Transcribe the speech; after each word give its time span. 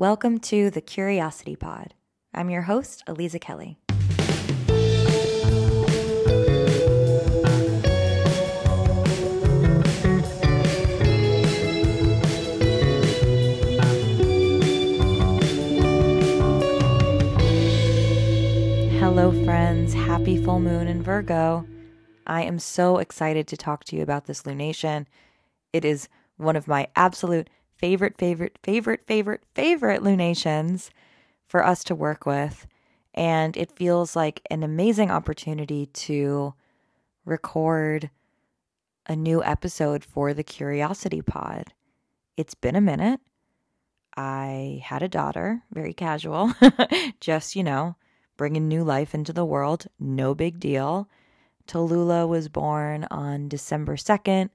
Welcome 0.00 0.38
to 0.38 0.70
the 0.70 0.80
Curiosity 0.80 1.56
Pod. 1.56 1.92
I'm 2.32 2.48
your 2.48 2.62
host, 2.62 3.02
Aliza 3.06 3.38
Kelly. 3.38 3.76
Hello, 18.98 19.44
friends. 19.44 19.92
Happy 19.92 20.42
full 20.42 20.60
moon 20.60 20.88
in 20.88 21.02
Virgo. 21.02 21.66
I 22.26 22.44
am 22.44 22.58
so 22.58 22.96
excited 22.96 23.46
to 23.48 23.58
talk 23.58 23.84
to 23.84 23.96
you 23.96 24.02
about 24.02 24.24
this 24.24 24.44
lunation. 24.44 25.04
It 25.74 25.84
is 25.84 26.08
one 26.38 26.56
of 26.56 26.66
my 26.66 26.88
absolute 26.96 27.50
favorite, 27.80 28.18
favorite, 28.18 28.58
favorite, 28.62 29.00
favorite, 29.06 29.42
favorite 29.54 30.02
lunations 30.02 30.90
for 31.48 31.64
us 31.64 31.82
to 31.84 31.94
work 31.94 32.26
with. 32.26 32.66
And 33.14 33.56
it 33.56 33.72
feels 33.72 34.14
like 34.14 34.42
an 34.50 34.62
amazing 34.62 35.10
opportunity 35.10 35.86
to 35.86 36.54
record 37.24 38.10
a 39.06 39.16
new 39.16 39.42
episode 39.42 40.04
for 40.04 40.34
the 40.34 40.44
Curiosity 40.44 41.22
Pod. 41.22 41.72
It's 42.36 42.54
been 42.54 42.76
a 42.76 42.80
minute. 42.80 43.20
I 44.16 44.82
had 44.84 45.02
a 45.02 45.08
daughter, 45.08 45.62
very 45.72 45.94
casual, 45.94 46.52
just, 47.20 47.56
you 47.56 47.64
know, 47.64 47.96
bringing 48.36 48.68
new 48.68 48.84
life 48.84 49.14
into 49.14 49.32
the 49.32 49.44
world. 49.44 49.86
No 49.98 50.34
big 50.34 50.60
deal. 50.60 51.08
Tallulah 51.66 52.28
was 52.28 52.48
born 52.48 53.06
on 53.10 53.48
December 53.48 53.96
2nd, 53.96 54.50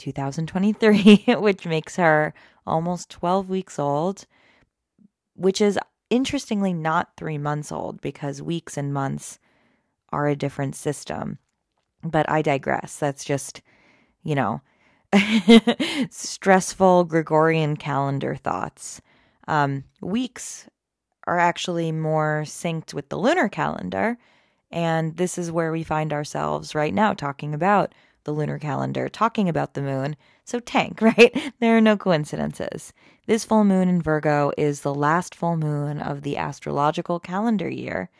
2023, 0.00 1.24
which 1.38 1.66
makes 1.66 1.96
her 1.96 2.34
almost 2.66 3.10
12 3.10 3.48
weeks 3.48 3.78
old, 3.78 4.26
which 5.34 5.60
is 5.60 5.78
interestingly 6.08 6.72
not 6.72 7.16
three 7.16 7.38
months 7.38 7.70
old 7.70 8.00
because 8.00 8.42
weeks 8.42 8.76
and 8.76 8.92
months 8.92 9.38
are 10.10 10.26
a 10.26 10.36
different 10.36 10.74
system. 10.74 11.38
But 12.02 12.28
I 12.28 12.42
digress. 12.42 12.96
That's 12.96 13.24
just, 13.24 13.62
you 14.24 14.34
know, 14.34 14.62
stressful 16.10 17.04
Gregorian 17.04 17.76
calendar 17.76 18.34
thoughts. 18.34 19.00
Um, 19.46 19.84
weeks 20.00 20.68
are 21.26 21.38
actually 21.38 21.92
more 21.92 22.42
synced 22.46 22.94
with 22.94 23.08
the 23.08 23.18
lunar 23.18 23.48
calendar. 23.48 24.18
And 24.70 25.16
this 25.16 25.36
is 25.36 25.52
where 25.52 25.72
we 25.72 25.82
find 25.82 26.12
ourselves 26.12 26.74
right 26.74 26.94
now 26.94 27.12
talking 27.12 27.54
about 27.54 27.94
the 28.24 28.32
lunar 28.32 28.58
calendar, 28.58 29.08
talking 29.08 29.48
about 29.48 29.74
the 29.74 29.82
moon. 29.82 30.16
So, 30.44 30.60
tank, 30.60 31.00
right? 31.02 31.52
There 31.60 31.76
are 31.76 31.80
no 31.80 31.96
coincidences. 31.96 32.92
This 33.26 33.44
full 33.44 33.64
moon 33.64 33.88
in 33.88 34.02
Virgo 34.02 34.52
is 34.56 34.80
the 34.80 34.94
last 34.94 35.34
full 35.34 35.56
moon 35.56 36.00
of 36.00 36.22
the 36.22 36.36
astrological 36.36 37.20
calendar 37.20 37.68
year, 37.68 38.10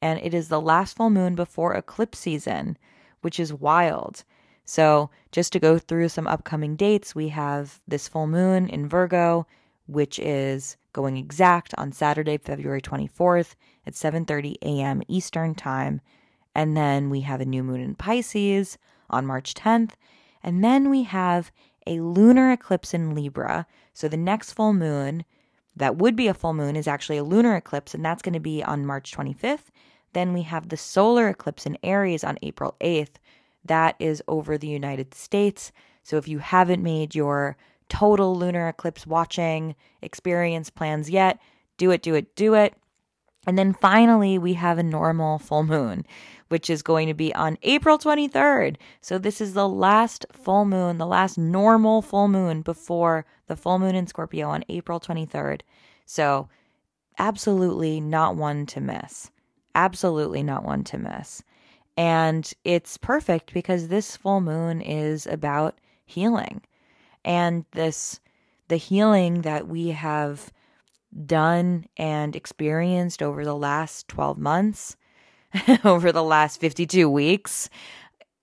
and 0.00 0.20
it 0.20 0.34
is 0.34 0.48
the 0.48 0.60
last 0.60 0.96
full 0.96 1.10
moon 1.10 1.34
before 1.34 1.74
eclipse 1.74 2.18
season, 2.18 2.78
which 3.20 3.38
is 3.38 3.52
wild. 3.52 4.24
So, 4.64 5.10
just 5.32 5.52
to 5.52 5.60
go 5.60 5.78
through 5.78 6.08
some 6.08 6.26
upcoming 6.26 6.76
dates, 6.76 7.14
we 7.14 7.28
have 7.28 7.80
this 7.86 8.08
full 8.08 8.26
moon 8.26 8.68
in 8.68 8.88
Virgo, 8.88 9.46
which 9.86 10.18
is 10.18 10.76
going 10.94 11.16
exact 11.18 11.74
on 11.76 11.92
Saturday, 11.92 12.38
February 12.38 12.80
24th 12.80 13.54
at 13.86 13.94
7:30 13.94 14.56
a.m. 14.62 15.02
Eastern 15.08 15.54
Time. 15.54 16.00
And 16.54 16.76
then 16.76 17.10
we 17.10 17.20
have 17.22 17.40
a 17.40 17.46
new 17.46 17.62
moon 17.62 17.80
in 17.80 17.94
Pisces 17.94 18.78
on 19.10 19.26
March 19.26 19.54
10th. 19.54 19.92
And 20.42 20.62
then 20.62 20.90
we 20.90 21.02
have 21.04 21.50
a 21.86 22.00
lunar 22.00 22.52
eclipse 22.52 22.94
in 22.94 23.14
Libra. 23.14 23.66
So 23.92 24.08
the 24.08 24.16
next 24.16 24.52
full 24.52 24.72
moon 24.72 25.24
that 25.76 25.96
would 25.96 26.16
be 26.16 26.28
a 26.28 26.34
full 26.34 26.54
moon 26.54 26.76
is 26.76 26.86
actually 26.86 27.18
a 27.18 27.24
lunar 27.24 27.56
eclipse, 27.56 27.94
and 27.94 28.04
that's 28.04 28.22
going 28.22 28.34
to 28.34 28.40
be 28.40 28.62
on 28.62 28.86
March 28.86 29.12
25th. 29.12 29.66
Then 30.12 30.32
we 30.32 30.42
have 30.42 30.68
the 30.68 30.76
solar 30.76 31.28
eclipse 31.28 31.66
in 31.66 31.78
Aries 31.82 32.22
on 32.22 32.38
April 32.42 32.76
8th. 32.80 33.16
That 33.64 33.96
is 33.98 34.22
over 34.28 34.56
the 34.56 34.68
United 34.68 35.14
States. 35.14 35.72
So 36.02 36.16
if 36.16 36.28
you 36.28 36.38
haven't 36.38 36.82
made 36.82 37.14
your 37.14 37.56
total 37.88 38.36
lunar 38.36 38.68
eclipse 38.68 39.06
watching 39.06 39.74
experience 40.00 40.70
plans 40.70 41.10
yet, 41.10 41.40
do 41.76 41.90
it, 41.90 42.02
do 42.02 42.14
it, 42.14 42.36
do 42.36 42.54
it. 42.54 42.74
And 43.46 43.58
then 43.58 43.74
finally, 43.74 44.38
we 44.38 44.54
have 44.54 44.78
a 44.78 44.82
normal 44.82 45.38
full 45.38 45.64
moon, 45.64 46.06
which 46.54 46.70
is 46.70 46.82
going 46.82 47.08
to 47.08 47.14
be 47.14 47.34
on 47.34 47.58
April 47.64 47.98
23rd. 47.98 48.76
So 49.00 49.18
this 49.18 49.40
is 49.40 49.54
the 49.54 49.68
last 49.68 50.24
full 50.30 50.64
moon, 50.64 50.98
the 50.98 51.04
last 51.04 51.36
normal 51.36 52.00
full 52.00 52.28
moon 52.28 52.62
before 52.62 53.26
the 53.48 53.56
full 53.56 53.80
moon 53.80 53.96
in 53.96 54.06
Scorpio 54.06 54.50
on 54.50 54.64
April 54.68 55.00
23rd. 55.00 55.62
So 56.06 56.48
absolutely 57.18 58.00
not 58.00 58.36
one 58.36 58.66
to 58.66 58.80
miss. 58.80 59.32
Absolutely 59.74 60.44
not 60.44 60.64
one 60.64 60.84
to 60.84 60.96
miss. 60.96 61.42
And 61.96 62.48
it's 62.62 62.98
perfect 62.98 63.52
because 63.52 63.88
this 63.88 64.16
full 64.16 64.40
moon 64.40 64.80
is 64.80 65.26
about 65.26 65.80
healing. 66.04 66.62
And 67.24 67.64
this 67.72 68.20
the 68.68 68.76
healing 68.76 69.42
that 69.42 69.66
we 69.66 69.88
have 69.88 70.52
done 71.26 71.86
and 71.96 72.36
experienced 72.36 73.24
over 73.24 73.44
the 73.44 73.56
last 73.56 74.06
12 74.06 74.38
months, 74.38 74.96
over 75.84 76.12
the 76.12 76.22
last 76.22 76.60
52 76.60 77.08
weeks, 77.08 77.68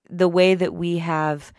the 0.10 0.28
way 0.28 0.56
that 0.56 0.74
we 0.74 0.98
have 1.00 1.54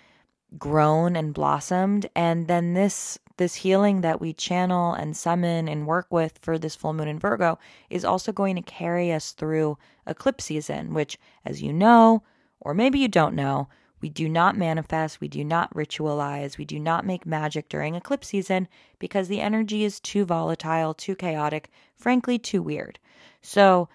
grown 0.58 1.16
and 1.16 1.32
blossomed 1.32 2.06
and 2.14 2.46
then 2.46 2.74
this 2.74 3.18
this 3.38 3.54
healing 3.54 4.02
that 4.02 4.20
we 4.20 4.34
channel 4.34 4.92
and 4.92 5.16
summon 5.16 5.66
and 5.66 5.86
work 5.86 6.06
with 6.10 6.38
for 6.42 6.58
this 6.58 6.76
full 6.76 6.92
moon 6.92 7.08
in 7.08 7.18
Virgo 7.18 7.58
is 7.88 8.04
also 8.04 8.30
going 8.32 8.54
to 8.54 8.62
carry 8.62 9.10
us 9.10 9.32
through 9.32 9.78
eclipse 10.06 10.44
season 10.44 10.92
which 10.92 11.18
as 11.46 11.62
you 11.62 11.72
know 11.72 12.22
or 12.60 12.74
maybe 12.74 12.98
you 12.98 13.08
don't 13.08 13.34
know 13.34 13.66
we 14.02 14.08
do 14.08 14.28
not 14.28 14.58
manifest, 14.58 15.20
we 15.20 15.28
do 15.28 15.44
not 15.44 15.72
ritualize, 15.74 16.58
we 16.58 16.64
do 16.64 16.80
not 16.80 17.06
make 17.06 17.24
magic 17.24 17.68
during 17.68 17.94
eclipse 17.94 18.28
season 18.28 18.66
because 18.98 19.28
the 19.28 19.41
energy 19.41 19.84
is 19.84 20.00
too 20.00 20.24
volatile, 20.24 20.92
too 20.92 21.14
chaotic, 21.14 21.70
frankly 21.96 22.36
too 22.36 22.60
weird. 22.60 22.98
So 23.42 23.88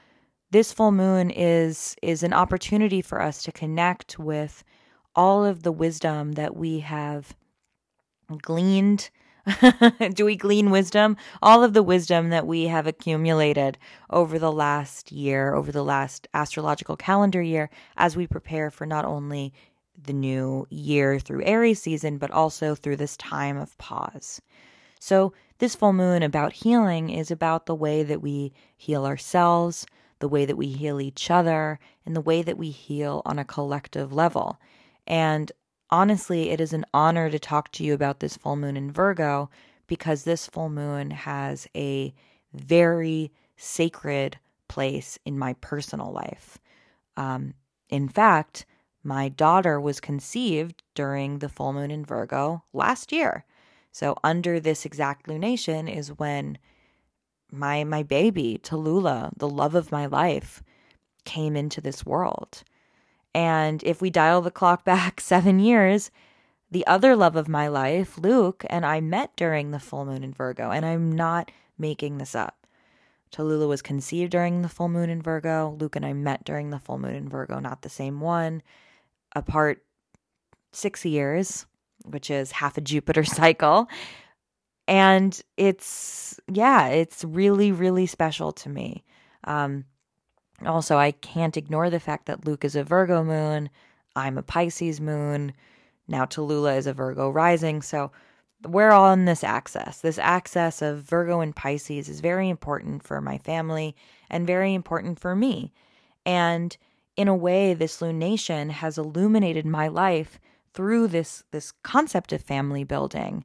this 0.52 0.72
full 0.72 0.92
moon 0.92 1.30
is 1.30 1.96
is 2.02 2.24
an 2.24 2.34
opportunity 2.34 3.02
for 3.02 3.22
us 3.22 3.44
to 3.44 3.52
connect 3.52 4.18
with 4.18 4.64
all 5.16 5.46
of 5.46 5.64
the 5.64 5.72
wisdom 5.72 6.34
that 6.34 6.56
we 6.56 6.80
have 6.80 7.36
gleaned 8.42 9.10
do 10.14 10.26
we 10.26 10.36
glean 10.36 10.72
wisdom? 10.72 11.16
All 11.42 11.64
of 11.64 11.74
the 11.74 11.84
wisdom 11.84 12.30
that 12.30 12.46
we 12.46 12.68
have 12.68 12.86
accumulated 12.86 13.78
over 14.10 14.38
the 14.38 14.52
last 14.52 15.12
year, 15.12 15.54
over 15.54 15.72
the 15.72 15.84
last 15.84 16.28
astrological 16.34 16.98
calendar 16.98 17.42
year, 17.42 17.70
as 17.96 18.18
we 18.18 18.28
prepare 18.28 18.70
for 18.70 18.86
not 18.86 19.06
only 19.06 19.54
the 20.02 20.14
new 20.14 20.68
year 20.70 21.20
through 21.20 21.46
Aries 21.46 21.82
season, 21.82 22.18
but 22.18 22.32
also 22.32 22.76
through 22.76 22.98
this 22.98 23.18
time 23.18 23.58
of 23.58 23.78
pause. 23.78 24.42
So, 25.00 25.34
this 25.60 25.76
full 25.76 25.94
moon 25.94 26.22
about 26.24 26.54
healing 26.54 27.10
is 27.10 27.32
about 27.32 27.66
the 27.66 27.76
way 27.76 28.04
that 28.04 28.22
we 28.22 28.54
heal 28.76 29.06
ourselves, 29.06 29.88
the 30.20 30.28
way 30.28 30.46
that 30.46 30.58
we 30.58 30.68
heal 30.68 31.00
each 31.00 31.30
other, 31.30 31.80
and 32.06 32.16
the 32.16 32.22
way 32.22 32.42
that 32.42 32.58
we 32.58 32.70
heal 32.70 33.22
on 33.26 33.40
a 33.40 33.46
collective 33.46 34.12
level. 34.14 34.58
And 35.06 35.52
honestly, 35.90 36.50
it 36.50 36.60
is 36.60 36.74
an 36.74 36.86
honor 36.94 37.30
to 37.30 37.40
talk 37.40 37.72
to 37.74 37.84
you 37.84 37.94
about 37.94 38.20
this 38.20 38.38
full 38.38 38.56
moon 38.56 38.78
in 38.78 38.92
Virgo 38.92 39.50
because 39.88 40.24
this 40.24 40.48
full 40.48 40.70
moon 40.70 41.12
has 41.12 41.68
a 41.76 42.14
very 42.54 43.32
sacred 43.56 44.38
place 44.68 45.18
in 45.26 45.40
my 45.40 45.54
personal 45.54 46.12
life. 46.12 46.58
Um, 47.16 47.54
in 47.90 48.10
fact, 48.10 48.66
my 49.04 49.30
daughter 49.30 49.80
was 49.80 50.02
conceived 50.02 50.84
during 50.94 51.40
the 51.40 51.50
full 51.50 51.72
moon 51.72 51.92
in 51.92 52.04
Virgo 52.04 52.64
last 52.74 53.12
year. 53.12 53.46
So 53.92 54.18
under 54.24 54.60
this 54.60 54.86
exact 54.86 55.28
lunation 55.28 55.92
is 55.94 56.10
when 56.10 56.58
my 57.52 57.84
my 57.84 58.04
baby 58.04 58.60
Tallulah, 58.62 59.32
the 59.38 59.50
love 59.50 59.76
of 59.76 59.92
my 59.92 60.06
life, 60.06 60.64
came 61.26 61.56
into 61.56 61.82
this 61.82 62.06
world. 62.06 62.64
And 63.34 63.84
if 63.84 64.02
we 64.02 64.10
dial 64.10 64.42
the 64.42 64.52
clock 64.52 64.84
back 64.94 65.22
7 65.22 65.60
years, 65.60 66.12
the 66.70 66.86
other 66.88 67.16
love 67.16 67.36
of 67.36 67.48
my 67.48 67.68
life, 67.68 68.18
Luke, 68.18 68.66
and 68.70 68.86
I 68.86 69.00
met 69.00 69.36
during 69.36 69.72
the 69.72 69.80
full 69.80 70.06
moon 70.06 70.24
in 70.24 70.34
Virgo, 70.34 70.72
and 70.72 70.86
I'm 70.86 71.12
not 71.12 71.52
making 71.78 72.18
this 72.18 72.36
up. 72.36 72.68
Tallulah 73.32 73.68
was 73.68 73.82
conceived 73.82 74.32
during 74.32 74.62
the 74.62 74.70
full 74.70 74.90
moon 74.90 75.10
in 75.10 75.22
Virgo. 75.22 75.76
Luke 75.80 75.96
and 75.96 76.06
I 76.06 76.14
met 76.14 76.44
during 76.44 76.70
the 76.70 76.80
full 76.80 76.98
moon 76.98 77.16
in 77.16 77.30
Virgo, 77.30 77.60
not 77.60 77.82
the 77.82 77.90
same 77.90 78.20
one 78.20 78.62
apart 79.36 79.84
six 80.72 81.06
years, 81.06 81.66
which 82.06 82.30
is 82.30 82.52
half 82.52 82.78
a 82.78 82.82
Jupiter 82.82 83.24
cycle. 83.40 83.88
And 84.88 85.40
it's, 85.58 86.40
yeah, 86.48 86.88
it's 86.88 87.24
really, 87.24 87.72
really 87.72 88.06
special 88.06 88.52
to 88.54 88.70
me. 88.70 89.04
Um, 89.44 89.86
also, 90.66 90.98
I 90.98 91.12
can't 91.12 91.58
ignore 91.58 91.90
the 91.90 92.00
fact 92.00 92.26
that 92.28 92.46
Luke 92.46 92.64
is 92.64 92.76
a 92.76 92.84
Virgo 92.84 93.24
moon. 93.24 93.70
I'm 94.16 94.38
a 94.38 94.44
Pisces 94.44 95.02
moon. 95.02 95.54
Now 96.08 96.26
Tallulah 96.26 96.78
is 96.78 96.88
a 96.88 96.94
Virgo 96.94 97.30
rising. 97.30 97.82
So 97.82 98.12
we're 98.66 98.92
on 98.92 99.26
this 99.26 99.44
axis. 99.44 100.00
This 100.00 100.18
axis 100.18 100.82
of 100.82 101.04
Virgo 101.04 101.42
and 101.42 101.56
Pisces 101.56 102.10
is 102.10 102.22
very 102.22 102.50
important 102.50 103.04
for 103.04 103.22
my 103.22 103.38
family 103.40 103.96
and 104.30 104.48
very 104.48 104.74
important 104.74 105.20
for 105.20 105.36
me. 105.36 105.74
And 106.26 106.76
in 107.16 107.28
a 107.28 107.36
way, 107.36 107.74
this 107.74 108.00
lunation 108.00 108.70
has 108.70 108.98
illuminated 108.98 109.66
my 109.66 109.88
life 109.88 110.40
through 110.74 111.08
this, 111.08 111.44
this 111.52 111.72
concept 111.84 112.32
of 112.32 112.42
family 112.42 112.84
building 112.84 113.44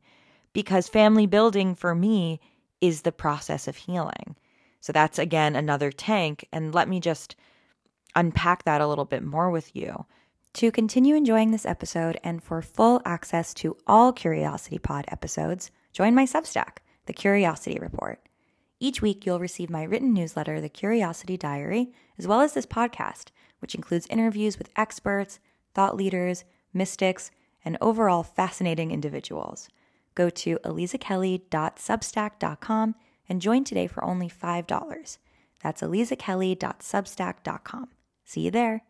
because 0.53 0.89
family 0.89 1.27
building 1.27 1.75
for 1.75 1.95
me 1.95 2.41
is 2.81 3.03
the 3.03 3.13
process 3.13 3.69
of 3.69 3.77
healing. 3.77 4.37
So 4.81 4.93
that's 4.93 5.19
again 5.19 5.55
another 5.55 5.93
tank. 5.93 6.47
And 6.53 6.75
let 6.75 6.89
me 6.89 7.01
just 7.01 7.37
unpack 8.15 8.65
that 8.65 8.81
a 8.81 8.89
little 8.89 9.05
bit 9.05 9.23
more 9.23 9.51
with 9.51 9.75
you. 9.75 10.07
To 10.55 10.71
continue 10.71 11.15
enjoying 11.15 11.51
this 11.51 11.65
episode 11.65 12.19
and 12.23 12.43
for 12.43 12.61
full 12.61 13.01
access 13.07 13.55
to 13.55 13.77
all 13.87 14.13
Curiosity 14.13 14.79
Pod 14.79 15.07
episodes, 15.09 15.71
join 15.93 16.15
my 16.15 16.25
Substack, 16.25 16.79
The 17.07 17.15
Curiosity 17.15 17.79
Report. 17.81 18.21
Each 18.79 19.01
week, 19.01 19.25
you'll 19.25 19.39
receive 19.39 19.71
my 19.71 19.85
written 19.85 20.13
newsletter, 20.13 20.61
The 20.61 20.69
Curiosity 20.69 21.37
Diary, 21.39 21.93
as 22.19 22.27
well 22.27 22.41
as 22.41 22.53
this 22.53 22.67
podcast, 22.67 23.29
which 23.61 23.75
includes 23.75 24.09
interviews 24.09 24.59
with 24.59 24.69
experts, 24.77 25.39
thought 25.73 25.97
leaders, 25.97 26.45
mystics, 26.75 27.31
and 27.65 27.79
overall 27.81 28.25
fascinating 28.25 28.91
individuals. 28.91 29.69
Go 30.15 30.31
to 30.31 30.59
alizakelly.substack.com 30.65 32.95
and 33.29 33.41
join 33.41 33.63
today 33.65 33.87
for 33.87 34.05
only 34.05 34.29
$5. 34.29 35.19
That's 35.63 35.83
alizakelly.substack.com. 35.83 37.89
See 38.25 38.41
you 38.41 38.51
there. 38.51 38.83